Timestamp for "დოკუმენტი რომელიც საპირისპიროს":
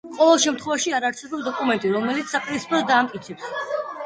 1.49-2.89